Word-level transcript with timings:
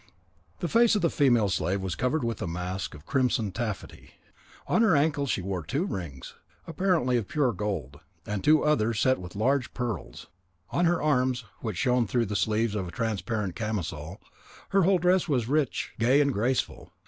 The 0.61 0.67
face 0.67 0.95
of 0.95 1.03
the 1.03 1.11
female 1.11 1.47
slave 1.49 1.83
was 1.83 1.93
covered 1.93 2.23
with 2.23 2.41
a 2.41 2.47
mask 2.47 2.95
of 2.95 3.05
crimson 3.05 3.51
taffety. 3.51 4.15
On 4.65 4.81
her 4.81 4.93
naked 4.95 5.03
ankles 5.05 5.29
she 5.29 5.43
wore 5.43 5.61
two 5.61 5.85
rings, 5.85 6.33
apparently 6.65 7.17
of 7.17 7.27
pure 7.27 7.53
gold; 7.53 7.99
and 8.25 8.43
two 8.43 8.63
others, 8.63 8.99
set 8.99 9.19
with 9.21 9.35
large 9.35 9.75
pearls, 9.75 10.25
on 10.71 10.85
her 10.85 10.99
arms, 11.03 11.43
which 11.59 11.77
shone 11.77 12.07
through 12.07 12.25
the 12.25 12.35
sleeves 12.35 12.73
of 12.73 12.87
a 12.87 12.91
transparent 12.91 13.55
camisole. 13.55 14.19
Her 14.69 14.81
whole 14.81 14.97
dress 14.97 15.27
was 15.27 15.47
rich, 15.47 15.91
gay, 15.99 16.19
and 16.19 16.33
graceful. 16.33 16.91